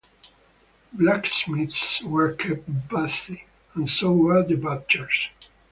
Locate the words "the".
4.41-4.55